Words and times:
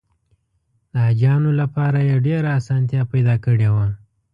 د 0.91 0.93
حاجیانو 1.05 1.51
لپاره 1.61 1.99
یې 2.09 2.15
ډېره 2.27 2.49
اسانتیا 2.59 3.01
پیدا 3.11 3.35
کړې 3.45 3.69
وه. 3.73 3.85